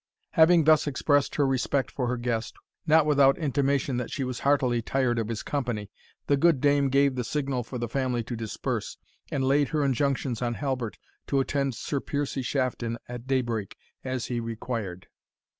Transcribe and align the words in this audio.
Having 0.31 0.63
thus 0.63 0.87
expressed 0.87 1.35
her 1.35 1.45
respect 1.45 1.91
for 1.91 2.07
her 2.07 2.17
guest, 2.17 2.55
not 2.87 3.05
without 3.05 3.37
intimation 3.37 3.97
that 3.97 4.09
she 4.09 4.23
was 4.23 4.39
heartily 4.39 4.81
tired 4.81 5.19
of 5.19 5.27
his 5.27 5.43
company, 5.43 5.91
the 6.25 6.35
good 6.35 6.59
dame 6.59 6.89
gave 6.89 7.13
the 7.13 7.23
signal 7.23 7.61
for 7.61 7.77
the 7.77 7.87
family 7.87 8.23
to 8.23 8.35
disperse, 8.35 8.97
and 9.31 9.43
laid 9.43 9.67
her 9.67 9.83
injunctions 9.83 10.41
on 10.41 10.55
Halbert 10.55 10.97
to 11.27 11.39
attend 11.39 11.75
Sir 11.75 11.99
Piercie 11.99 12.41
Shafton 12.43 12.97
at 13.07 13.27
daybreak, 13.27 13.77
as 14.03 14.25
he 14.25 14.39
required. 14.39 15.05